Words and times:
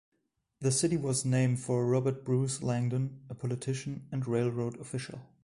The 0.61 0.71
city 0.71 0.97
was 0.97 1.25
named 1.25 1.59
for 1.59 1.85
Robert 1.85 2.25
Bruce 2.25 2.63
Langdon, 2.63 3.19
a 3.29 3.35
politician 3.35 4.07
and 4.11 4.27
railroad 4.27 4.79
official. 4.79 5.19